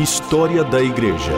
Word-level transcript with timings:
História 0.00 0.64
da 0.64 0.82
Igreja. 0.82 1.34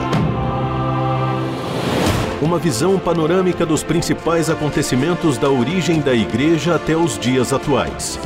Uma 2.40 2.60
visão 2.60 2.96
panorâmica 2.96 3.66
dos 3.66 3.82
principais 3.82 4.48
acontecimentos 4.48 5.36
da 5.36 5.50
origem 5.50 6.00
da 6.00 6.14
Igreja 6.14 6.76
até 6.76 6.96
os 6.96 7.18
dias 7.18 7.52
atuais. 7.52 8.20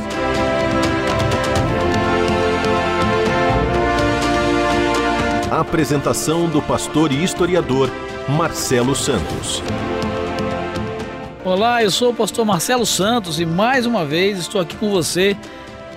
Apresentação 5.49 6.47
do 6.47 6.61
pastor 6.61 7.11
e 7.11 7.23
historiador 7.23 7.89
Marcelo 8.29 8.93
Santos. 8.95 9.63
Olá, 11.43 11.81
eu 11.81 11.89
sou 11.89 12.11
o 12.11 12.13
pastor 12.13 12.45
Marcelo 12.45 12.85
Santos 12.85 13.39
e 13.39 13.45
mais 13.45 13.87
uma 13.87 14.05
vez 14.05 14.37
estou 14.37 14.61
aqui 14.61 14.75
com 14.75 14.91
você 14.91 15.35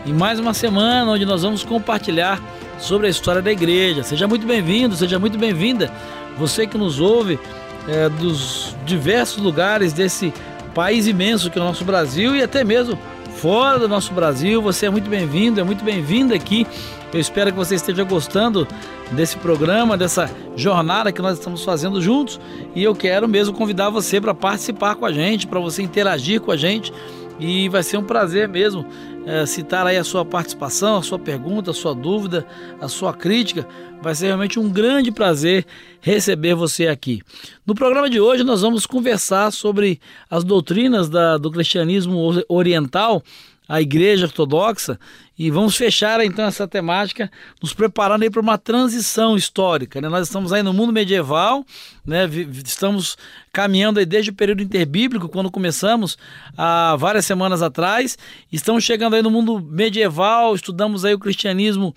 em 0.07 0.15
mais 0.15 0.41
uma 0.41 0.55
semana 0.55 1.11
onde 1.11 1.27
nós 1.27 1.43
vamos 1.43 1.63
compartilhar 1.63 2.41
sobre 2.81 3.07
a 3.07 3.11
história 3.11 3.41
da 3.41 3.53
igreja. 3.53 4.03
Seja 4.03 4.27
muito 4.27 4.47
bem-vindo, 4.47 4.97
seja 4.97 5.19
muito 5.19 5.39
bem-vinda, 5.39 5.93
você 6.37 6.67
que 6.67 6.77
nos 6.77 6.99
ouve 6.99 7.39
é, 7.87 8.09
dos 8.09 8.75
diversos 8.85 9.43
lugares 9.43 9.93
desse 9.93 10.33
país 10.75 11.07
imenso 11.07 11.51
que 11.51 11.59
é 11.59 11.63
o 11.63 11.65
nosso 11.65 11.85
Brasil 11.85 12.35
e 12.35 12.43
até 12.43 12.65
mesmo 12.65 12.99
fora 13.37 13.79
do 13.79 13.89
nosso 13.89 14.13
Brasil. 14.13 14.61
Você 14.63 14.87
é 14.87 14.91
muito 14.91 15.09
bem-vindo, 15.09 15.61
é 15.61 15.63
muito 15.63 15.85
bem-vinda 15.85 16.35
aqui. 16.35 16.67
Eu 17.13 17.19
espero 17.19 17.51
que 17.51 17.57
você 17.57 17.75
esteja 17.75 18.05
gostando 18.05 18.67
desse 19.11 19.37
programa, 19.37 19.97
dessa 19.97 20.31
jornada 20.55 21.11
que 21.11 21.21
nós 21.21 21.39
estamos 21.39 21.65
fazendo 21.65 22.01
juntos. 22.01 22.41
E 22.75 22.83
eu 22.83 22.95
quero 22.95 23.27
mesmo 23.27 23.55
convidar 23.55 23.91
você 23.91 24.21
para 24.21 24.33
participar 24.33 24.95
com 24.95 25.05
a 25.05 25.13
gente, 25.13 25.47
para 25.47 25.59
você 25.59 25.83
interagir 25.83 26.41
com 26.41 26.53
a 26.53 26.57
gente. 26.57 26.93
E 27.41 27.69
vai 27.69 27.83
ser 27.83 27.97
um 27.97 28.05
prazer 28.05 28.47
mesmo 28.49 28.87
é, 29.27 29.45
citar 29.47 29.87
aí 29.87 29.97
a 29.97 30.05
sua 30.05 30.25
participação, 30.25 30.97
a 30.97 31.03
sua 31.03 31.19
pergunta, 31.19 31.71
a 31.71 31.75
sua 31.75 31.95
dúvida, 31.95 32.47
a 32.81 32.89
sua 32.89 33.13
crítica. 33.13 33.67
Vai 34.03 34.15
ser 34.15 34.27
realmente 34.27 34.59
um 34.59 34.69
grande 34.69 35.13
prazer 35.13 35.67
receber 36.01 36.55
você 36.55 36.87
aqui. 36.87 37.21
No 37.67 37.75
programa 37.75 38.09
de 38.09 38.21
hoje 38.21 38.43
nós 38.43 38.63
vamos 38.63 38.87
conversar 38.87 39.51
sobre 39.53 40.01
as 40.31 40.43
doutrinas 40.43 41.09
da, 41.09 41.37
do 41.37 41.51
cristianismo 41.51 42.43
oriental, 42.49 43.23
a 43.69 43.81
Igreja 43.81 44.27
Ortodoxa, 44.27 44.99
e 45.43 45.51
vamos 45.51 45.75
fechar 45.75 46.23
então 46.23 46.45
essa 46.45 46.69
temática, 46.69 47.33
nos 47.63 47.73
preparando 47.73 48.25
aí 48.25 48.29
para 48.29 48.43
uma 48.43 48.59
transição 48.59 49.39
histórica. 49.39 49.99
Né? 49.99 50.07
Nós 50.07 50.27
estamos 50.27 50.53
aí 50.53 50.63
no 50.63 50.75
mundo 50.75 50.93
medieval, 50.93 51.65
né? 52.05 52.29
estamos 52.63 53.17
caminhando 53.51 53.99
aí 53.99 54.05
desde 54.05 54.33
o 54.33 54.35
período 54.35 54.63
interbíblico, 54.63 55.31
quando 55.31 55.51
começamos 55.51 56.19
há 56.59 56.95
várias 56.99 57.25
semanas 57.25 57.63
atrás. 57.63 58.19
Estamos 58.53 58.85
chegando 58.85 59.17
aí 59.17 59.23
no 59.23 59.31
mundo 59.31 59.59
medieval, 59.59 60.55
estudamos 60.55 61.07
aí 61.07 61.15
o 61.15 61.19
cristianismo 61.19 61.95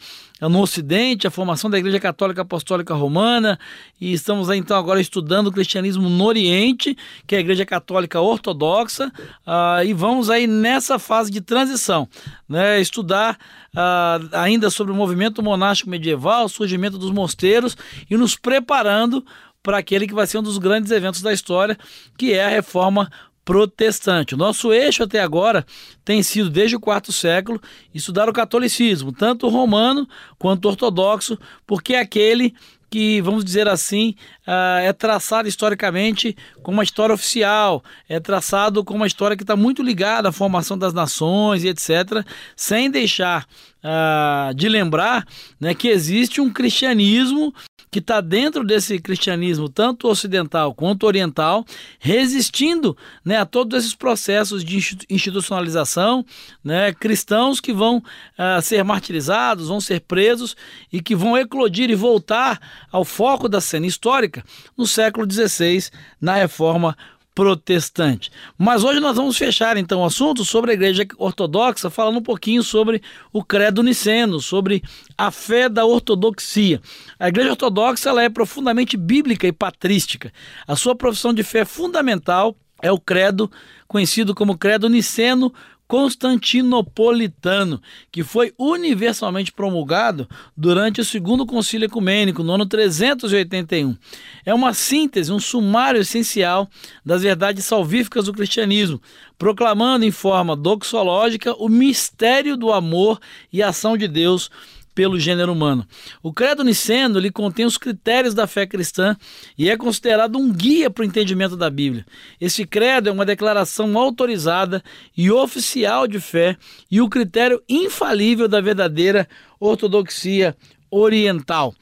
no 0.50 0.62
Ocidente, 0.62 1.28
a 1.28 1.32
formação 1.32 1.70
da 1.70 1.78
Igreja 1.78 2.00
Católica 2.00 2.42
Apostólica 2.42 2.94
Romana, 2.94 3.58
e 4.00 4.14
estamos 4.14 4.50
aí, 4.50 4.60
então 4.60 4.78
agora 4.78 5.00
estudando 5.00 5.48
o 5.48 5.52
cristianismo 5.52 6.10
no 6.10 6.26
Oriente, 6.26 6.98
que 7.26 7.36
é 7.36 7.38
a 7.38 7.42
Igreja 7.42 7.66
Católica 7.66 8.20
Ortodoxa, 8.20 9.12
uh, 9.48 9.84
e 9.86 9.94
vamos 9.94 10.30
aí 10.30 10.48
nessa 10.48 11.00
fase 11.00 11.32
de 11.32 11.42
transição, 11.42 12.08
né? 12.48 12.82
estudar 12.82 13.33
uh, 13.76 14.30
ainda 14.34 14.70
sobre 14.70 14.92
o 14.92 14.96
movimento 14.96 15.44
monástico 15.44 15.90
medieval, 15.90 16.46
o 16.46 16.50
surgimento 16.50 16.98
dos 16.98 17.12
mosteiros 17.12 17.76
e 18.10 18.18
nos 18.18 18.36
preparando 18.36 19.26
para 19.62 19.78
aquele 19.78 20.08
que 20.08 20.14
vai 20.14 20.28
ser 20.28 20.38
um 20.38 20.44
dos 20.44 20.58
grandes 20.58 20.92
eventos 20.92 21.22
da 21.22 21.32
história, 21.32 21.78
que 22.18 22.34
é 22.34 22.46
a 22.46 22.50
reforma 22.50 23.10
protestante. 23.46 24.36
O 24.36 24.38
nosso 24.38 24.72
eixo 24.72 25.04
até 25.04 25.22
agora 25.22 25.66
tem 26.04 26.24
sido, 26.24 26.50
desde 26.50 26.76
o 26.76 26.80
quarto 26.80 27.12
século, 27.12 27.62
estudar 27.94 28.30
o 28.30 28.34
catolicismo, 28.34 29.12
tanto 29.12 29.50
romano 29.50 30.08
quanto 30.38 30.68
ortodoxo, 30.68 31.38
porque 31.66 31.94
é 31.94 32.00
aquele 32.00 32.54
que, 32.94 33.20
vamos 33.22 33.44
dizer 33.44 33.68
assim, 33.68 34.14
uh, 34.48 34.78
é 34.84 34.94
traçado 34.94 35.48
historicamente 35.48 36.38
como 36.62 36.78
uma 36.78 36.84
história 36.84 37.12
oficial, 37.12 37.84
é 38.08 38.20
traçado 38.20 38.84
como 38.84 39.00
uma 39.00 39.08
história 39.08 39.36
que 39.36 39.42
está 39.42 39.56
muito 39.56 39.82
ligada 39.82 40.30
à 40.30 40.32
formação 40.32 40.78
das 40.78 40.94
nações 40.94 41.64
e 41.64 41.70
etc., 41.70 42.24
sem 42.56 42.92
deixar 42.92 43.48
uh, 43.84 44.54
de 44.54 44.70
lembrar 44.70 45.26
né, 45.60 45.74
que 45.74 45.88
existe 45.88 46.40
um 46.40 46.54
cristianismo 46.54 47.52
que 47.94 48.00
está 48.00 48.20
dentro 48.20 48.64
desse 48.64 48.98
cristianismo, 48.98 49.70
tanto 49.70 50.08
ocidental 50.08 50.74
quanto 50.74 51.06
oriental, 51.06 51.64
resistindo 52.00 52.98
né, 53.24 53.38
a 53.38 53.46
todos 53.46 53.78
esses 53.78 53.94
processos 53.94 54.66
de 54.66 54.78
institucionalização, 55.08 56.26
né, 56.64 56.92
cristãos 56.92 57.60
que 57.60 57.72
vão 57.72 57.98
uh, 57.98 58.62
ser 58.64 58.84
martirizados, 58.84 59.68
vão 59.68 59.80
ser 59.80 60.02
presos 60.02 60.58
e 60.92 61.00
que 61.00 61.16
vão 61.16 61.38
eclodir 61.38 61.92
e 61.92 61.96
voltar 61.96 62.60
ao 62.92 63.06
foco 63.06 63.48
da 63.48 63.62
cena 63.62 63.86
histórica 63.86 64.44
no 64.76 64.88
século 64.88 65.32
XVI, 65.32 65.92
na 66.20 66.34
reforma 66.34 66.98
protestante. 67.34 68.32
Mas 68.58 68.84
hoje 68.84 69.00
nós 69.00 69.16
vamos 69.16 69.38
fechar 69.38 69.78
então 69.78 70.02
o 70.02 70.06
assunto 70.06 70.46
sobre 70.46 70.72
a 70.72 70.74
Igreja 70.74 71.06
Ortodoxa, 71.18 71.90
falando 71.90 72.20
um 72.20 72.24
pouquinho 72.24 72.64
sobre 72.64 73.02
o 73.32 73.44
credo 73.44 73.82
niceno, 73.82 74.40
sobre 74.40 74.84
a 75.18 75.32
fé 75.32 75.68
da 75.68 75.86
ortodoxia. 75.86 76.82
A 77.20 77.28
Igreja 77.28 77.52
Ortodoxa 77.52 78.10
ela 78.10 78.24
é 78.24 78.30
profundamente 78.30 78.96
bíblica 78.96 79.48
e 79.48 79.52
patrística. 79.52 80.32
A 80.68 80.76
sua 80.76 80.96
profissão 80.96 81.34
de 81.34 81.44
fé 81.44 81.66
fundamental 81.66 82.56
é 82.82 82.92
o 82.92 83.00
credo 83.00 83.50
conhecido 83.88 84.36
como 84.36 84.58
credo 84.58 84.90
niceno 84.90 85.54
constantinopolitano, 85.94 87.80
que 88.12 88.24
foi 88.24 88.52
universalmente 88.58 89.52
promulgado 89.52 90.28
durante 90.58 91.00
o 91.00 91.06
Segundo 91.06 91.46
Concílio 91.46 91.86
Ecumênico, 91.86 92.42
no 92.42 92.54
ano 92.54 92.66
381. 92.66 93.96
É 94.44 94.52
uma 94.56 94.74
síntese, 94.74 95.32
um 95.32 95.40
sumário 95.40 96.02
essencial 96.02 96.68
das 97.06 97.22
verdades 97.22 97.66
salvíficas 97.66 98.26
do 98.26 98.34
cristianismo, 98.34 99.00
proclamando 99.38 100.04
em 100.04 100.10
forma 100.10 100.56
doxológica 100.56 101.54
o 101.62 101.70
mistério 101.70 102.58
do 102.58 102.74
amor 102.74 103.20
e 103.52 103.62
ação 103.62 103.96
de 103.96 104.08
Deus 104.08 104.50
pelo 104.94 105.20
gênero 105.20 105.52
humano. 105.52 105.86
O 106.22 106.34
credo 106.34 106.64
niceno 106.64 107.20
lhe 107.20 107.32
contém 107.32 107.66
os 107.66 107.78
critérios 107.78 108.34
da 108.34 108.48
fé 108.48 108.66
cristã 108.66 109.16
e 109.58 109.70
é 109.70 109.78
considerado 109.78 110.38
um 110.38 110.52
guia 110.52 110.90
para 110.90 111.02
o 111.02 111.06
entendimento 111.06 111.58
da 111.58 111.70
Bíblia. 111.70 112.06
Esse 112.40 112.66
credo 112.66 113.10
é 113.10 113.12
uma 113.12 113.26
declaração 113.26 113.98
autorizada 113.98 114.84
e 115.16 115.32
oficial 115.32 116.08
de 116.08 116.20
fé 116.20 116.58
e 116.90 117.02
o 117.02 117.10
critério 117.10 117.62
infalível 117.68 118.48
da 118.48 118.62
verdadeira 118.62 119.28
ortodoxia 119.60 120.56
oriental. 120.90 121.74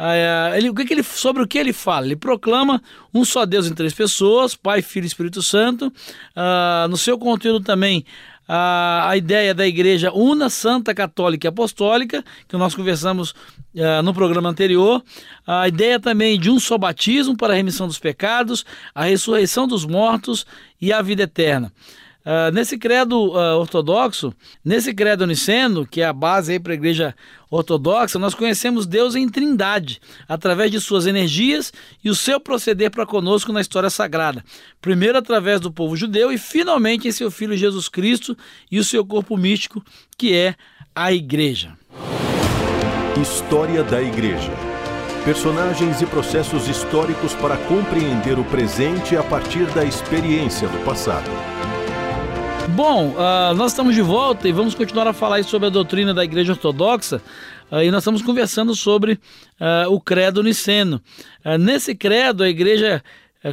Ah, 0.00 0.56
ele, 0.56 0.70
o 0.70 0.74
que, 0.74 0.84
que 0.84 0.94
ele, 0.94 1.02
sobre 1.02 1.42
o 1.42 1.46
que 1.46 1.58
ele 1.58 1.72
fala? 1.72 2.06
Ele 2.06 2.14
proclama 2.14 2.80
um 3.12 3.24
só 3.24 3.44
Deus 3.44 3.66
em 3.66 3.74
três 3.74 3.92
pessoas, 3.92 4.54
Pai, 4.54 4.80
Filho 4.80 5.02
e 5.04 5.08
Espírito 5.08 5.42
Santo. 5.42 5.88
Uh, 5.88 6.86
no 6.88 6.96
seu 6.96 7.18
conteúdo 7.18 7.64
também 7.64 8.04
a, 8.48 9.10
a 9.10 9.16
ideia 9.16 9.54
da 9.54 9.66
igreja 9.66 10.10
una, 10.12 10.48
santa, 10.48 10.94
católica 10.94 11.46
e 11.46 11.50
apostólica, 11.50 12.24
que 12.48 12.56
nós 12.56 12.74
conversamos 12.74 13.30
uh, 13.30 14.02
no 14.02 14.14
programa 14.14 14.48
anterior, 14.48 15.04
a 15.46 15.68
ideia 15.68 16.00
também 16.00 16.40
de 16.40 16.50
um 16.50 16.58
só 16.58 16.78
batismo 16.78 17.36
para 17.36 17.52
a 17.52 17.56
remissão 17.56 17.86
dos 17.86 17.98
pecados, 17.98 18.64
a 18.94 19.04
ressurreição 19.04 19.68
dos 19.68 19.84
mortos 19.84 20.46
e 20.80 20.92
a 20.92 21.02
vida 21.02 21.24
eterna. 21.24 21.70
Uh, 22.28 22.52
nesse 22.52 22.76
credo 22.76 23.28
uh, 23.28 23.58
ortodoxo, 23.58 24.34
nesse 24.62 24.92
credo 24.92 25.26
niceno, 25.26 25.86
que 25.86 26.02
é 26.02 26.04
a 26.04 26.12
base 26.12 26.60
para 26.60 26.72
a 26.72 26.74
igreja 26.74 27.14
ortodoxa, 27.50 28.18
nós 28.18 28.34
conhecemos 28.34 28.86
Deus 28.86 29.14
em 29.14 29.26
trindade, 29.26 29.98
através 30.28 30.70
de 30.70 30.78
suas 30.78 31.06
energias 31.06 31.72
e 32.04 32.10
o 32.10 32.14
seu 32.14 32.38
proceder 32.38 32.90
para 32.90 33.06
conosco 33.06 33.50
na 33.50 33.62
história 33.62 33.88
sagrada. 33.88 34.44
Primeiro 34.78 35.16
através 35.16 35.58
do 35.58 35.72
povo 35.72 35.96
judeu 35.96 36.30
e 36.30 36.36
finalmente 36.36 37.08
em 37.08 37.12
seu 37.12 37.30
Filho 37.30 37.56
Jesus 37.56 37.88
Cristo 37.88 38.36
e 38.70 38.78
o 38.78 38.84
seu 38.84 39.06
corpo 39.06 39.34
místico, 39.34 39.82
que 40.18 40.34
é 40.34 40.54
a 40.94 41.10
igreja. 41.10 41.78
História 43.18 43.82
da 43.82 44.02
Igreja. 44.02 44.52
Personagens 45.24 46.02
e 46.02 46.06
processos 46.06 46.68
históricos 46.68 47.32
para 47.32 47.56
compreender 47.56 48.38
o 48.38 48.44
presente 48.44 49.16
a 49.16 49.22
partir 49.22 49.64
da 49.72 49.82
experiência 49.82 50.68
do 50.68 50.84
passado. 50.84 51.30
Bom, 52.74 53.10
uh, 53.10 53.54
nós 53.54 53.72
estamos 53.72 53.94
de 53.94 54.02
volta 54.02 54.48
e 54.48 54.52
vamos 54.52 54.74
continuar 54.74 55.06
a 55.06 55.12
falar 55.12 55.42
sobre 55.44 55.66
a 55.66 55.70
doutrina 55.70 56.12
da 56.12 56.24
Igreja 56.24 56.52
Ortodoxa. 56.52 57.20
Uh, 57.70 57.82
e 57.82 57.90
nós 57.90 58.02
estamos 58.02 58.22
conversando 58.22 58.74
sobre 58.74 59.14
uh, 59.14 59.90
o 59.90 60.00
credo 60.00 60.42
niceno. 60.42 61.00
nesse 61.58 61.94
credo, 61.94 62.42
a 62.42 62.48
Igreja 62.48 63.02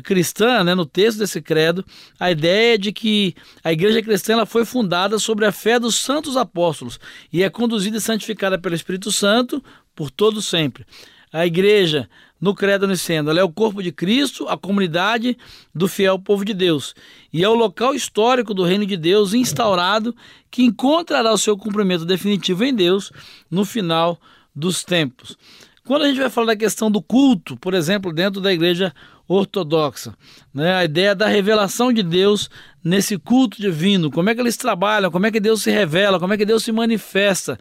cristã, 0.04 0.64
né, 0.64 0.74
no 0.74 0.86
texto 0.86 1.20
desse 1.20 1.42
credo, 1.42 1.86
a 2.20 2.32
ideia 2.32 2.74
é 2.74 2.78
de 2.78 2.92
que 2.92 3.36
a 3.64 3.72
igreja 3.72 4.02
cristã 4.02 4.34
ela 4.34 4.46
foi 4.46 4.66
fundada 4.66 5.20
sobre 5.20 5.46
a 5.46 5.52
fé 5.52 5.80
dos 5.80 5.94
santos 5.94 6.36
apóstolos 6.36 7.00
e 7.32 7.44
é 7.44 7.50
conduzida 7.52 7.98
e 7.98 8.02
santificada 8.02 8.58
pelo 8.58 8.74
Espírito 8.74 9.12
Santo 9.12 9.64
por 9.96 10.10
todo 10.10 10.42
sempre. 10.42 10.84
A 11.32 11.46
igreja 11.46 12.10
no 12.45 12.53
credo 12.53 12.88
niceno. 12.88 13.31
Ela 13.31 13.39
é 13.39 13.44
o 13.44 13.51
corpo 13.51 13.81
de 13.81 13.92
Cristo, 13.92 14.47
a 14.47 14.56
comunidade 14.56 15.36
do 15.74 15.88
fiel 15.88 16.19
povo 16.19 16.45
de 16.45 16.53
Deus. 16.53 16.94
E 17.33 17.44
é 17.44 17.50
o 17.50 17.56
local 17.56 17.95
histórico 17.95 18.53
do 18.53 18.63
reino 18.63 18.86
de 18.86 18.95
Deus 18.95 19.33
instaurado 19.33 20.15
que 20.51 20.62
encontrará 20.62 21.33
o 21.33 21.39
seu 21.39 21.57
cumprimento 21.57 22.06
definitivo 22.06 22.63
em 22.63 22.71
Deus 22.71 23.12
no 23.50 23.65
final 23.65 24.21
dos 24.56 24.83
tempos. 24.83 25.36
Quando 25.88 26.03
a 26.03 26.07
gente 26.07 26.19
vai 26.19 26.30
falar 26.30 26.47
da 26.47 26.56
questão 26.56 26.92
do 26.92 27.01
culto, 27.01 27.57
por 27.57 27.74
exemplo, 27.74 28.13
dentro 28.13 28.39
da 28.39 28.53
igreja 28.53 28.94
ortodoxa, 29.27 30.16
né? 30.54 30.75
a 30.75 30.86
ideia 30.86 31.16
da 31.16 31.27
revelação 31.27 31.92
de 31.92 32.04
Deus 32.04 32.50
nesse 32.83 33.18
culto 33.18 33.60
divino, 33.60 34.12
como 34.12 34.30
é 34.30 34.36
que 34.36 34.42
eles 34.42 34.57
trabalham, 34.57 35.10
como 35.10 35.25
é 35.25 35.31
que 35.31 35.39
Deus 35.39 35.63
se 35.63 35.72
revela, 35.72 36.19
como 36.19 36.33
é 36.33 36.38
que 36.38 36.45
Deus 36.45 36.63
se 36.63 36.72
manifesta 36.72 37.57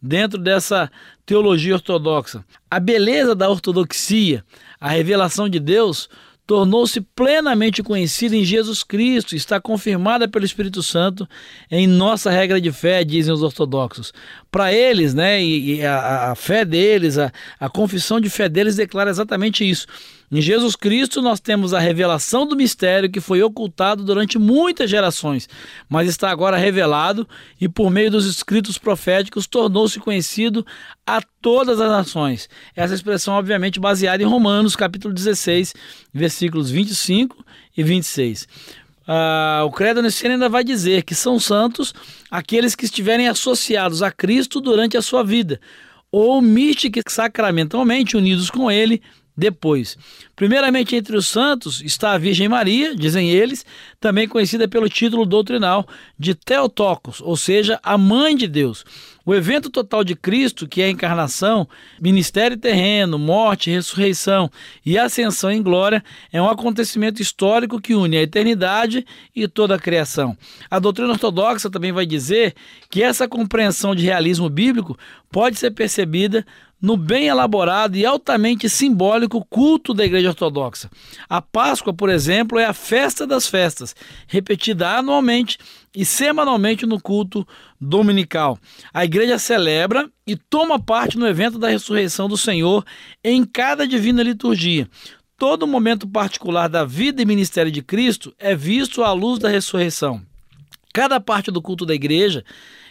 dentro 0.00 0.38
dessa 0.38 0.90
teologia 1.26 1.74
ortodoxa. 1.74 2.44
A 2.70 2.78
beleza 2.78 3.34
da 3.34 3.50
ortodoxia, 3.50 4.44
a 4.80 4.88
revelação 4.88 5.48
de 5.48 5.58
Deus, 5.58 6.08
tornou-se 6.48 6.98
plenamente 7.00 7.82
conhecida 7.82 8.34
em 8.34 8.42
Jesus 8.42 8.82
Cristo, 8.82 9.36
está 9.36 9.60
confirmada 9.60 10.26
pelo 10.26 10.46
Espírito 10.46 10.82
Santo 10.82 11.28
em 11.70 11.86
nossa 11.86 12.30
regra 12.30 12.58
de 12.58 12.72
fé, 12.72 13.04
dizem 13.04 13.34
os 13.34 13.42
ortodoxos. 13.42 14.14
Para 14.50 14.72
eles, 14.72 15.12
né, 15.12 15.42
e, 15.42 15.84
a, 15.84 16.30
a, 16.30 16.34
fé 16.34 16.64
deles, 16.64 17.18
a, 17.18 17.30
a 17.60 17.68
confissão 17.68 18.18
de 18.18 18.30
fé 18.30 18.48
deles 18.48 18.76
declara 18.76 19.10
exatamente 19.10 19.68
isso. 19.68 19.86
Em 20.30 20.42
Jesus 20.42 20.76
Cristo, 20.76 21.22
nós 21.22 21.40
temos 21.40 21.72
a 21.72 21.78
revelação 21.78 22.46
do 22.46 22.54
mistério 22.54 23.10
que 23.10 23.20
foi 23.20 23.42
ocultado 23.42 24.04
durante 24.04 24.38
muitas 24.38 24.90
gerações, 24.90 25.48
mas 25.88 26.06
está 26.06 26.30
agora 26.30 26.56
revelado 26.58 27.26
e, 27.58 27.66
por 27.66 27.90
meio 27.90 28.10
dos 28.10 28.26
escritos 28.26 28.76
proféticos, 28.76 29.46
tornou-se 29.46 29.98
conhecido 29.98 30.66
a 31.06 31.22
todas 31.40 31.80
as 31.80 31.90
nações. 31.90 32.48
Essa 32.76 32.94
expressão, 32.94 33.34
obviamente, 33.34 33.80
baseada 33.80 34.22
em 34.22 34.26
Romanos, 34.26 34.76
capítulo 34.76 35.14
16, 35.14 35.74
versículos 36.12 36.70
25 36.70 37.42
e 37.74 37.82
26. 37.82 38.46
Uh, 39.08 39.64
o 39.64 39.70
credo 39.70 40.02
niceno 40.02 40.34
ainda 40.34 40.50
vai 40.50 40.62
dizer 40.62 41.02
que 41.02 41.14
são 41.14 41.40
santos 41.40 41.94
aqueles 42.30 42.74
que 42.74 42.84
estiverem 42.84 43.26
associados 43.26 44.02
a 44.02 44.10
Cristo 44.10 44.60
durante 44.60 44.98
a 44.98 45.02
sua 45.02 45.24
vida, 45.24 45.58
ou 46.12 46.42
mística 46.42 47.00
e 47.00 47.10
sacramentalmente 47.10 48.18
unidos 48.18 48.50
com 48.50 48.70
ele 48.70 49.00
depois. 49.34 49.96
Primeiramente, 50.36 50.96
entre 50.96 51.16
os 51.16 51.28
santos 51.28 51.80
está 51.80 52.12
a 52.12 52.18
Virgem 52.18 52.48
Maria, 52.48 52.94
dizem 52.94 53.30
eles, 53.30 53.64
também 54.00 54.26
conhecida 54.28 54.66
pelo 54.66 54.88
título 54.88 55.24
doutrinal 55.24 55.86
de 56.18 56.34
Theotokos, 56.34 57.20
ou 57.22 57.36
seja, 57.36 57.78
a 57.82 57.96
Mãe 57.96 58.36
de 58.36 58.48
Deus. 58.48 58.84
O 59.28 59.34
evento 59.34 59.68
total 59.68 60.02
de 60.02 60.16
Cristo, 60.16 60.66
que 60.66 60.80
é 60.80 60.86
a 60.86 60.90
encarnação, 60.90 61.68
ministério 62.00 62.56
terreno, 62.56 63.18
morte, 63.18 63.70
ressurreição 63.70 64.50
e 64.86 64.96
ascensão 64.96 65.50
em 65.50 65.62
glória, 65.62 66.02
é 66.32 66.40
um 66.40 66.48
acontecimento 66.48 67.20
histórico 67.20 67.78
que 67.78 67.94
une 67.94 68.16
a 68.16 68.22
eternidade 68.22 69.04
e 69.36 69.46
toda 69.46 69.74
a 69.74 69.78
criação. 69.78 70.34
A 70.70 70.78
doutrina 70.78 71.10
ortodoxa 71.10 71.68
também 71.68 71.92
vai 71.92 72.06
dizer 72.06 72.54
que 72.88 73.02
essa 73.02 73.28
compreensão 73.28 73.94
de 73.94 74.02
realismo 74.02 74.48
bíblico 74.48 74.96
pode 75.30 75.58
ser 75.58 75.72
percebida 75.72 76.42
no 76.80 76.96
bem 76.96 77.26
elaborado 77.26 77.96
e 77.96 78.06
altamente 78.06 78.68
simbólico 78.68 79.44
culto 79.44 79.92
da 79.92 80.04
Igreja 80.04 80.28
Ortodoxa. 80.28 80.88
A 81.28 81.42
Páscoa, 81.42 81.92
por 81.92 82.08
exemplo, 82.08 82.58
é 82.58 82.64
a 82.64 82.72
festa 82.72 83.26
das 83.26 83.46
festas, 83.46 83.94
repetida 84.26 84.96
anualmente 84.96 85.58
e 85.94 86.04
semanalmente 86.04 86.86
no 86.86 87.00
culto 87.00 87.46
dominical. 87.80 88.58
A 88.92 89.04
igreja 89.04 89.38
celebra 89.38 90.10
e 90.26 90.36
toma 90.36 90.78
parte 90.78 91.18
no 91.18 91.26
evento 91.26 91.58
da 91.58 91.68
ressurreição 91.68 92.28
do 92.28 92.36
Senhor 92.36 92.84
em 93.22 93.44
cada 93.44 93.86
divina 93.86 94.22
liturgia. 94.22 94.88
Todo 95.36 95.66
momento 95.66 96.08
particular 96.08 96.68
da 96.68 96.84
vida 96.84 97.22
e 97.22 97.26
ministério 97.26 97.70
de 97.70 97.82
Cristo 97.82 98.34
é 98.38 98.54
visto 98.54 99.02
à 99.04 99.12
luz 99.12 99.38
da 99.38 99.48
ressurreição. 99.48 100.20
Cada 100.92 101.20
parte 101.20 101.50
do 101.50 101.62
culto 101.62 101.86
da 101.86 101.94
igreja 101.94 102.44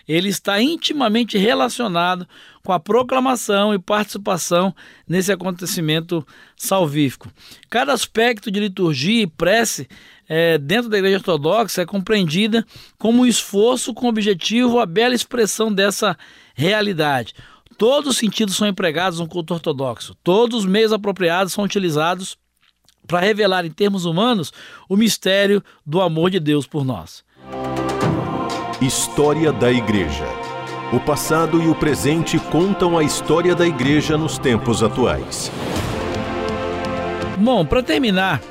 ele 0.07 0.29
está 0.29 0.61
intimamente 0.61 1.37
relacionado 1.37 2.25
com 2.63 2.71
a 2.71 2.79
proclamação 2.79 3.73
e 3.73 3.79
participação 3.79 4.73
nesse 5.07 5.31
acontecimento 5.31 6.25
salvífico. 6.55 7.29
Cada 7.69 7.91
aspecto 7.91 8.49
de 8.49 8.59
liturgia 8.59 9.23
e 9.23 9.27
prece 9.27 9.87
é, 10.27 10.57
dentro 10.57 10.89
da 10.89 10.97
Igreja 10.97 11.17
Ortodoxa 11.17 11.81
é 11.81 11.85
compreendida 11.85 12.65
como 12.97 13.21
um 13.21 13.25
esforço 13.25 13.93
com 13.93 14.07
objetivo 14.07 14.79
a 14.79 14.85
bela 14.85 15.15
expressão 15.15 15.71
dessa 15.71 16.17
realidade. 16.55 17.33
Todos 17.77 18.11
os 18.11 18.17
sentidos 18.17 18.55
são 18.55 18.67
empregados 18.67 19.19
no 19.19 19.27
culto 19.27 19.53
ortodoxo, 19.53 20.15
todos 20.23 20.59
os 20.59 20.65
meios 20.65 20.91
apropriados 20.91 21.53
são 21.53 21.63
utilizados 21.63 22.37
para 23.07 23.19
revelar 23.19 23.65
em 23.65 23.71
termos 23.71 24.03
humanos 24.03 24.51
o 24.89 24.97
mistério 24.97 25.63
do 25.85 26.01
amor 26.01 26.29
de 26.29 26.39
Deus 26.39 26.67
por 26.67 26.83
nós. 26.83 27.23
História 28.81 29.51
da 29.51 29.71
Igreja. 29.71 30.25
O 30.91 30.99
passado 30.99 31.61
e 31.61 31.67
o 31.67 31.75
presente 31.75 32.39
contam 32.39 32.97
a 32.97 33.03
história 33.03 33.53
da 33.55 33.67
Igreja 33.67 34.17
nos 34.17 34.37
tempos 34.37 34.81
atuais. 34.81 35.51
Bom, 37.37 37.65
para 37.65 37.83
terminar, 37.83 38.41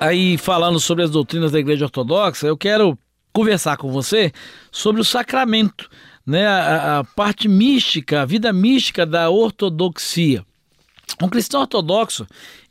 aí 0.00 0.38
falando 0.38 0.78
sobre 0.78 1.04
as 1.04 1.10
doutrinas 1.10 1.52
da 1.52 1.58
Igreja 1.58 1.84
Ortodoxa, 1.84 2.46
eu 2.46 2.56
quero 2.56 2.98
conversar 3.32 3.76
com 3.76 3.90
você 3.90 4.32
sobre 4.70 5.00
o 5.00 5.04
sacramento, 5.04 5.88
né, 6.26 6.46
a, 6.46 6.98
a 6.98 7.04
parte 7.04 7.48
mística, 7.48 8.22
a 8.22 8.26
vida 8.26 8.52
mística 8.52 9.04
da 9.04 9.30
ortodoxia. 9.30 10.44
Um 11.22 11.28
cristão 11.28 11.62
ortodoxo, 11.62 12.26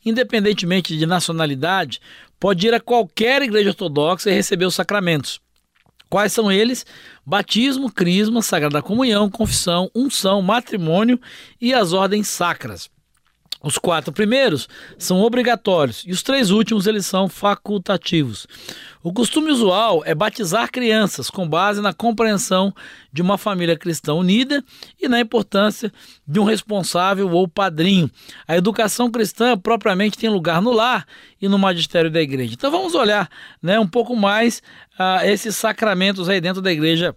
independentemente 0.06 0.98
de 0.98 1.06
nacionalidade, 1.06 2.00
pode 2.40 2.68
ir 2.68 2.74
a 2.74 2.80
qualquer 2.80 3.42
igreja 3.42 3.70
ortodoxa 3.70 4.30
e 4.30 4.34
receber 4.34 4.66
os 4.66 4.76
sacramentos. 4.76 5.40
Quais 6.10 6.32
são 6.32 6.50
eles? 6.50 6.86
Batismo, 7.26 7.92
crisma, 7.92 8.42
sagrada 8.42 8.82
comunhão, 8.82 9.30
confissão, 9.30 9.92
unção, 9.94 10.42
matrimônio 10.42 11.20
e 11.60 11.74
as 11.74 11.92
ordens 11.92 12.30
sacras. 12.30 12.90
Os 13.63 13.77
quatro 13.77 14.13
primeiros 14.13 14.69
são 14.98 15.21
obrigatórios 15.21 16.04
e 16.06 16.12
os 16.12 16.21
três 16.21 16.51
últimos 16.51 16.86
eles 16.86 17.06
são 17.06 17.27
facultativos. 17.27 18.48
O 19.04 19.12
costume 19.12 19.51
usual 19.51 20.04
é 20.06 20.13
batizar 20.13 20.71
crianças 20.71 21.30
com 21.30 21.48
base 21.48 21.81
na 21.81 21.94
compreensão 21.94 22.74
de 23.12 23.21
uma 23.21 23.38
família 23.38 23.77
cristã 23.77 24.13
unida 24.13 24.63
e 25.01 25.07
na 25.07 25.19
importância 25.19 25.92
de 26.27 26.39
um 26.39 26.44
responsável 26.44 27.30
ou 27.31 27.48
padrinho. 27.48 28.12
A 28.48 28.56
educação 28.56 29.09
cristã 29.09 29.57
propriamente 29.57 30.18
tem 30.18 30.30
lugar 30.30 30.62
no 30.62 30.71
lar 30.71 31.06
e 31.42 31.48
no 31.48 31.57
magistério 31.57 32.12
da 32.12 32.21
igreja. 32.21 32.54
Então 32.54 32.69
vamos 32.69 32.94
olhar 32.94 33.30
né, 33.62 33.80
um 33.80 33.88
pouco 33.88 34.15
mais 34.15 34.62
uh, 35.00 35.25
esses 35.25 35.56
sacramentos 35.56 36.30
aí 36.30 36.39
dentro 36.39 36.62
da 36.62 36.71
igreja 36.71 37.16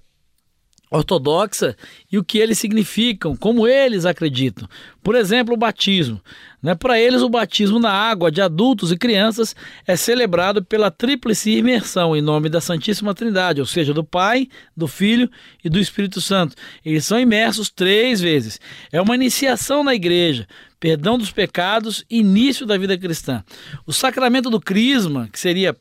ortodoxa 0.90 1.76
e 2.11 2.18
o 2.18 2.25
que 2.25 2.38
eles 2.38 2.59
significam, 2.59 3.37
como 3.37 3.66
eles 3.66 4.04
acreditam. 4.04 4.68
Por 5.02 5.14
exemplo, 5.14 5.54
o 5.54 5.56
batismo. 5.56 6.20
Né? 6.61 6.75
Para 6.75 7.00
eles, 7.00 7.23
o 7.23 7.28
batismo 7.28 7.78
na 7.78 7.92
água 7.92 8.30
de 8.30 8.42
adultos 8.42 8.90
e 8.90 8.99
crianças 8.99 9.54
é 9.87 9.94
celebrado 9.94 10.64
pela 10.64 10.90
tríplice 10.90 11.52
imersão 11.52 12.16
em 12.16 12.20
nome 12.20 12.49
da 12.49 12.61
Santíssima 12.61 13.14
Trindade, 13.14 13.61
ou 13.61 13.66
seja, 13.66 13.94
do 13.94 14.02
Pai, 14.02 14.49
do 14.76 14.88
Filho 14.88 15.30
e 15.64 15.70
do 15.70 15.78
Espírito 15.78 16.20
Santo. 16.20 16.56
Eles 16.85 17.04
são 17.04 17.18
imersos 17.18 17.70
três 17.70 18.20
vezes. 18.20 18.61
É 18.90 19.00
uma 19.00 19.14
iniciação 19.14 19.85
na 19.85 19.94
igreja, 19.94 20.47
perdão 20.80 21.16
dos 21.16 21.30
pecados, 21.30 22.04
início 22.11 22.66
da 22.66 22.76
vida 22.76 22.99
cristã. 22.99 23.44
O 23.87 23.92
sacramento 23.92 24.50
do 24.50 24.61
crisma, 24.61 25.28
que 25.32 25.38
seria 25.38 25.76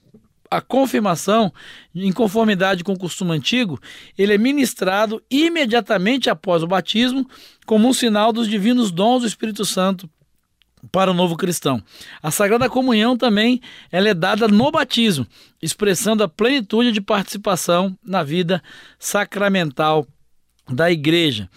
a 0.51 0.61
confirmação, 0.61 1.53
em 1.93 2.11
conformidade 2.11 2.83
com 2.83 2.93
o 2.93 2.99
costume 2.99 3.31
antigo, 3.31 3.79
ele 4.17 4.33
é 4.33 4.37
ministrado 4.37 5.21
imediatamente 5.29 6.29
após 6.29 6.63
o 6.63 6.67
batismo, 6.67 7.29
como 7.65 7.87
um 7.87 7.93
sinal 7.93 8.33
dos 8.33 8.47
divinos 8.47 8.91
dons 8.91 9.21
do 9.21 9.27
Espírito 9.27 9.63
Santo 9.63 10.09
para 10.91 11.11
o 11.11 11.13
novo 11.13 11.35
cristão. 11.35 11.83
A 12.23 12.31
Sagrada 12.31 12.69
Comunhão 12.69 13.17
também 13.17 13.61
ela 13.91 14.09
é 14.09 14.13
dada 14.13 14.47
no 14.47 14.71
batismo, 14.71 15.27
expressando 15.61 16.23
a 16.23 16.27
plenitude 16.27 16.91
de 16.91 17.01
participação 17.01 17.97
na 18.03 18.23
vida 18.23 18.63
sacramental 18.97 20.07
da 20.67 20.91
igreja. 20.91 21.49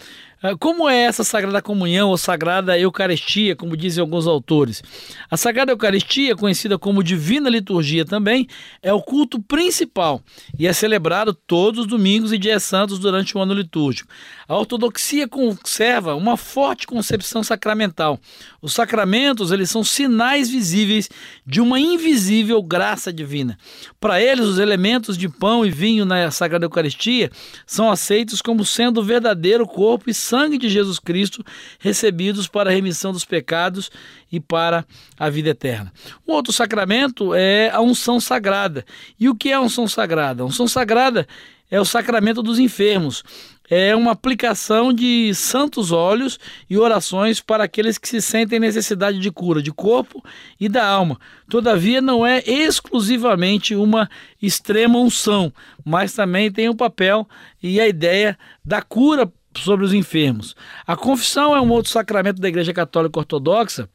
Ah, 0.45 0.57
como 0.57 0.89
é 0.89 1.03
essa 1.03 1.23
Sagrada 1.23 1.61
Comunhão 1.61 2.09
ou 2.09 2.17
Sagrada 2.17 2.77
Eucaristia, 2.77 3.55
como 3.55 3.77
dizem 3.77 4.01
alguns 4.01 4.27
autores? 4.27 4.83
A 5.31 5.37
Sagrada 5.37 5.71
Eucaristia, 5.71 6.35
conhecida 6.35 6.77
como 6.77 7.01
Divina 7.01 7.49
Liturgia 7.49 8.03
também, 8.03 8.45
é 8.81 8.91
o 8.91 9.01
culto 9.01 9.41
principal 9.41 10.21
e 10.59 10.67
é 10.67 10.73
celebrado 10.73 11.33
todos 11.33 11.79
os 11.79 11.87
domingos 11.87 12.33
e 12.33 12.37
dias 12.37 12.61
santos 12.63 12.99
durante 12.99 13.37
o 13.37 13.39
ano 13.39 13.53
litúrgico. 13.53 14.09
A 14.45 14.57
ortodoxia 14.57 15.29
conserva 15.29 16.13
uma 16.13 16.35
forte 16.35 16.85
concepção 16.85 17.41
sacramental. 17.41 18.19
Os 18.61 18.73
sacramentos, 18.73 19.49
eles 19.49 19.69
são 19.69 19.81
sinais 19.81 20.49
visíveis 20.49 21.09
de 21.47 21.61
uma 21.61 21.79
invisível 21.79 22.61
graça 22.61 23.13
divina. 23.13 23.57
Para 23.97 24.21
eles, 24.21 24.43
os 24.43 24.59
elementos 24.59 25.17
de 25.17 25.29
pão 25.29 25.65
e 25.65 25.71
vinho 25.71 26.03
na 26.03 26.29
Sagrada 26.31 26.65
Eucaristia 26.65 27.31
são 27.65 27.89
aceitos 27.89 28.41
como 28.41 28.65
sendo 28.65 28.99
o 28.99 29.03
verdadeiro 29.03 29.65
corpo 29.65 30.09
e 30.09 30.13
de 30.57 30.69
Jesus 30.69 30.99
Cristo, 30.99 31.43
recebidos 31.79 32.47
para 32.47 32.69
a 32.69 32.73
remissão 32.73 33.11
dos 33.11 33.25
pecados 33.25 33.89
e 34.31 34.39
para 34.39 34.85
a 35.17 35.29
vida 35.29 35.49
eterna. 35.49 35.93
Um 36.27 36.33
outro 36.33 36.51
sacramento 36.51 37.33
é 37.33 37.69
a 37.69 37.81
unção 37.81 38.19
sagrada. 38.19 38.85
E 39.19 39.29
o 39.29 39.35
que 39.35 39.49
é 39.49 39.53
a 39.53 39.61
unção 39.61 39.87
sagrada? 39.87 40.43
A 40.43 40.45
unção 40.45 40.67
sagrada 40.67 41.27
é 41.69 41.79
o 41.79 41.85
sacramento 41.85 42.43
dos 42.43 42.59
enfermos. 42.59 43.23
É 43.69 43.95
uma 43.95 44.11
aplicação 44.11 44.93
de 44.93 45.33
santos 45.33 45.91
óleos 45.91 46.37
e 46.69 46.77
orações 46.77 47.39
para 47.39 47.63
aqueles 47.63 47.97
que 47.97 48.07
se 48.07 48.21
sentem 48.21 48.59
necessidade 48.59 49.17
de 49.17 49.31
cura 49.31 49.61
de 49.61 49.71
corpo 49.71 50.23
e 50.59 50.69
da 50.69 50.85
alma. 50.85 51.19
Todavia, 51.49 52.01
não 52.01 52.23
é 52.23 52.43
exclusivamente 52.45 53.73
uma 53.73 54.09
extrema 54.41 54.99
unção, 54.99 55.51
mas 55.83 56.13
também 56.13 56.51
tem 56.51 56.69
o 56.69 56.75
papel 56.75 57.27
e 57.61 57.79
a 57.79 57.87
ideia 57.87 58.37
da 58.63 58.81
cura 58.81 59.31
sobre 59.61 59.85
os 59.85 59.93
enfermos. 59.93 60.55
A 60.85 60.95
confissão 60.95 61.55
é 61.55 61.61
um 61.61 61.69
outro 61.69 61.91
sacramento 61.91 62.41
da 62.41 62.47
Igreja 62.47 62.73
Católica 62.73 63.19
Ortodoxa 63.19 63.89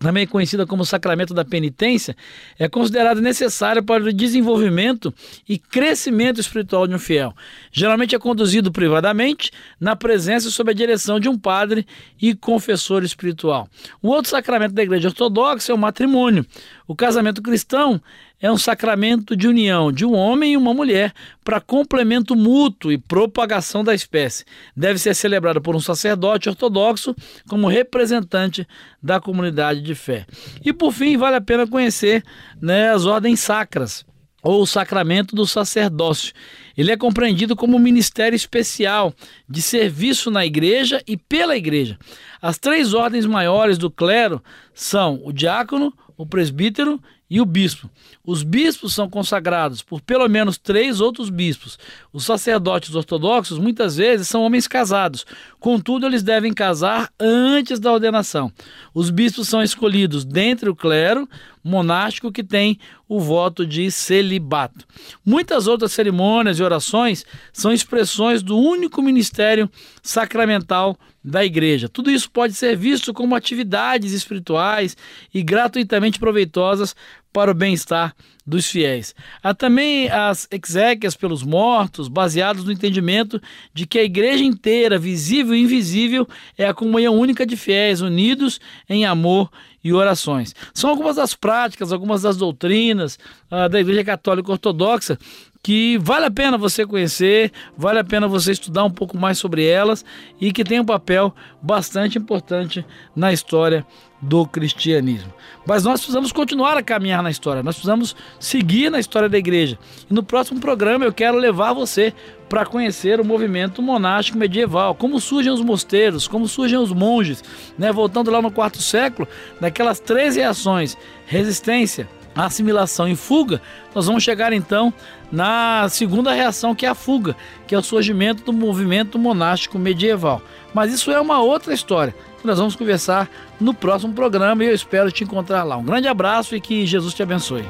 também 0.00 0.26
conhecida 0.26 0.66
como 0.66 0.82
sacramento 0.82 1.34
da 1.34 1.44
penitência, 1.44 2.16
é 2.58 2.66
considerado 2.70 3.20
necessário 3.20 3.82
para 3.82 4.02
o 4.02 4.12
desenvolvimento 4.12 5.12
e 5.46 5.58
crescimento 5.58 6.40
espiritual 6.40 6.86
de 6.86 6.94
um 6.94 6.98
fiel. 6.98 7.34
Geralmente 7.70 8.14
é 8.14 8.18
conduzido 8.18 8.72
privadamente, 8.72 9.50
na 9.78 9.94
presença 9.94 10.48
e 10.48 10.50
sob 10.50 10.70
a 10.70 10.74
direção 10.74 11.20
de 11.20 11.28
um 11.28 11.38
padre 11.38 11.86
e 12.20 12.34
confessor 12.34 13.04
espiritual. 13.04 13.68
O 14.00 14.08
outro 14.08 14.30
sacramento 14.30 14.72
da 14.72 14.82
Igreja 14.82 15.08
Ortodoxa 15.08 15.70
é 15.70 15.74
o 15.74 15.78
matrimônio. 15.78 16.46
O 16.90 16.96
casamento 16.96 17.40
cristão 17.40 18.02
é 18.42 18.50
um 18.50 18.58
sacramento 18.58 19.36
de 19.36 19.46
união 19.46 19.92
de 19.92 20.04
um 20.04 20.12
homem 20.12 20.54
e 20.54 20.56
uma 20.56 20.74
mulher 20.74 21.14
para 21.44 21.60
complemento 21.60 22.34
mútuo 22.34 22.90
e 22.90 22.98
propagação 22.98 23.84
da 23.84 23.94
espécie. 23.94 24.44
Deve 24.76 24.98
ser 24.98 25.14
celebrado 25.14 25.62
por 25.62 25.76
um 25.76 25.78
sacerdote 25.78 26.48
ortodoxo 26.48 27.14
como 27.48 27.68
representante 27.68 28.66
da 29.00 29.20
comunidade 29.20 29.82
de 29.82 29.94
fé. 29.94 30.26
E 30.64 30.72
por 30.72 30.90
fim, 30.90 31.16
vale 31.16 31.36
a 31.36 31.40
pena 31.40 31.64
conhecer 31.64 32.24
né, 32.60 32.90
as 32.90 33.06
ordens 33.06 33.38
sacras 33.38 34.04
ou 34.42 34.62
o 34.62 34.66
sacramento 34.66 35.34
do 35.34 35.46
sacerdócio. 35.46 36.32
Ele 36.76 36.90
é 36.90 36.96
compreendido 36.96 37.54
como 37.54 37.76
um 37.76 37.80
ministério 37.80 38.36
especial 38.36 39.14
de 39.48 39.60
serviço 39.60 40.30
na 40.30 40.46
igreja 40.46 41.02
e 41.06 41.16
pela 41.16 41.56
igreja. 41.56 41.98
As 42.40 42.58
três 42.58 42.94
ordens 42.94 43.26
maiores 43.26 43.76
do 43.76 43.90
clero 43.90 44.42
são 44.72 45.20
o 45.24 45.32
diácono, 45.32 45.92
o 46.16 46.24
presbítero 46.24 47.00
e 47.30 47.40
o 47.40 47.46
bispo. 47.46 47.88
Os 48.26 48.42
bispos 48.42 48.92
são 48.92 49.08
consagrados 49.08 49.82
por 49.82 50.00
pelo 50.00 50.28
menos 50.28 50.58
três 50.58 51.00
outros 51.00 51.30
bispos. 51.30 51.78
Os 52.12 52.24
sacerdotes 52.24 52.94
ortodoxos 52.94 53.58
muitas 53.58 53.96
vezes 53.96 54.26
são 54.26 54.42
homens 54.42 54.66
casados, 54.66 55.24
contudo, 55.60 56.06
eles 56.06 56.24
devem 56.24 56.52
casar 56.52 57.08
antes 57.18 57.78
da 57.78 57.92
ordenação. 57.92 58.52
Os 58.92 59.10
bispos 59.10 59.48
são 59.48 59.62
escolhidos 59.62 60.24
dentre 60.24 60.68
o 60.68 60.74
clero 60.74 61.28
monástico 61.62 62.32
que 62.32 62.42
tem 62.42 62.78
o 63.08 63.20
voto 63.20 63.66
de 63.66 63.90
celibato. 63.90 64.86
Muitas 65.24 65.66
outras 65.66 65.92
cerimônias 65.92 66.58
e 66.58 66.62
orações 66.62 67.24
são 67.52 67.72
expressões 67.72 68.42
do 68.42 68.56
único 68.58 69.02
ministério 69.02 69.70
sacramental 70.02 70.96
da 71.22 71.44
igreja. 71.44 71.88
Tudo 71.88 72.10
isso 72.10 72.30
pode 72.30 72.54
ser 72.54 72.76
visto 72.76 73.12
como 73.12 73.34
atividades 73.34 74.12
espirituais 74.12 74.96
e 75.34 75.42
gratuitamente 75.42 76.18
proveitosas 76.18 76.96
para 77.32 77.50
o 77.50 77.54
bem-estar 77.54 78.14
dos 78.46 78.66
fiéis. 78.66 79.14
Há 79.42 79.54
também 79.54 80.10
as 80.10 80.48
exéquias 80.50 81.14
pelos 81.14 81.42
mortos, 81.42 82.08
baseados 82.08 82.64
no 82.64 82.72
entendimento 82.72 83.40
de 83.72 83.86
que 83.86 83.98
a 83.98 84.04
igreja 84.04 84.42
inteira, 84.42 84.98
visível 84.98 85.54
e 85.54 85.62
invisível, 85.62 86.28
é 86.58 86.66
a 86.66 86.74
comunhão 86.74 87.16
única 87.16 87.46
de 87.46 87.56
fiéis 87.56 88.00
unidos 88.00 88.60
em 88.88 89.04
amor 89.04 89.50
e 89.82 89.92
orações. 89.92 90.54
São 90.74 90.90
algumas 90.90 91.16
das 91.16 91.34
práticas, 91.34 91.92
algumas 91.92 92.22
das 92.22 92.36
doutrinas 92.36 93.18
uh, 93.50 93.68
da 93.68 93.80
Igreja 93.80 94.04
Católica 94.04 94.52
Ortodoxa 94.52 95.18
que 95.62 95.98
vale 95.98 96.26
a 96.26 96.30
pena 96.30 96.56
você 96.56 96.86
conhecer, 96.86 97.52
vale 97.76 97.98
a 97.98 98.04
pena 98.04 98.26
você 98.26 98.52
estudar 98.52 98.84
um 98.84 98.90
pouco 98.90 99.16
mais 99.16 99.38
sobre 99.38 99.66
elas 99.66 100.04
e 100.40 100.52
que 100.52 100.64
tem 100.64 100.80
um 100.80 100.84
papel 100.84 101.34
bastante 101.60 102.18
importante 102.18 102.84
na 103.14 103.32
história 103.32 103.86
do 104.22 104.46
cristianismo. 104.46 105.32
Mas 105.66 105.84
nós 105.84 106.00
precisamos 106.00 106.32
continuar 106.32 106.76
a 106.76 106.82
caminhar 106.82 107.22
na 107.22 107.30
história, 107.30 107.62
nós 107.62 107.74
precisamos 107.74 108.14
seguir 108.38 108.90
na 108.90 109.00
história 109.00 109.28
da 109.28 109.38
igreja. 109.38 109.78
E 110.10 110.14
no 110.14 110.22
próximo 110.22 110.60
programa 110.60 111.04
eu 111.04 111.12
quero 111.12 111.38
levar 111.38 111.72
você 111.72 112.12
para 112.48 112.66
conhecer 112.66 113.20
o 113.20 113.24
movimento 113.24 113.80
monástico 113.80 114.36
medieval, 114.36 114.94
como 114.94 115.20
surgem 115.20 115.52
os 115.52 115.62
mosteiros, 115.62 116.26
como 116.26 116.48
surgem 116.48 116.78
os 116.78 116.92
monges, 116.92 117.44
né? 117.78 117.92
voltando 117.92 118.30
lá 118.30 118.42
no 118.42 118.50
quarto 118.50 118.82
século, 118.82 119.28
daquelas 119.60 120.00
três 120.00 120.36
reações: 120.36 120.96
resistência, 121.26 122.08
assimilação 122.46 123.08
e 123.08 123.16
fuga, 123.16 123.60
nós 123.94 124.06
vamos 124.06 124.22
chegar 124.22 124.52
então 124.52 124.92
na 125.30 125.88
segunda 125.88 126.32
reação, 126.32 126.74
que 126.74 126.86
é 126.86 126.88
a 126.88 126.94
fuga, 126.94 127.36
que 127.66 127.74
é 127.74 127.78
o 127.78 127.82
surgimento 127.82 128.44
do 128.44 128.52
movimento 128.52 129.18
monástico 129.18 129.78
medieval. 129.78 130.42
Mas 130.74 130.92
isso 130.92 131.10
é 131.10 131.20
uma 131.20 131.40
outra 131.40 131.74
história. 131.74 132.14
Nós 132.42 132.58
vamos 132.58 132.74
conversar 132.74 133.28
no 133.60 133.74
próximo 133.74 134.12
programa 134.14 134.64
e 134.64 134.68
eu 134.68 134.74
espero 134.74 135.12
te 135.12 135.24
encontrar 135.24 135.62
lá. 135.64 135.76
Um 135.76 135.84
grande 135.84 136.08
abraço 136.08 136.56
e 136.56 136.60
que 136.60 136.86
Jesus 136.86 137.12
te 137.12 137.22
abençoe. 137.22 137.64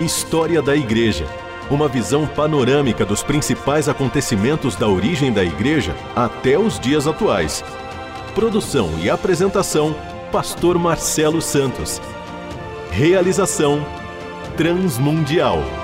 História 0.00 0.60
da 0.60 0.76
Igreja. 0.76 1.24
Uma 1.70 1.88
visão 1.88 2.26
panorâmica 2.26 3.04
dos 3.04 3.22
principais 3.22 3.88
acontecimentos 3.88 4.76
da 4.76 4.88
origem 4.88 5.32
da 5.32 5.44
Igreja 5.44 5.94
até 6.14 6.58
os 6.58 6.78
dias 6.78 7.06
atuais. 7.06 7.64
Produção 8.34 8.90
e 9.00 9.08
apresentação: 9.08 9.94
Pastor 10.32 10.78
Marcelo 10.78 11.42
Santos. 11.42 12.00
Realização 12.90 13.86
Transmundial. 14.56 15.81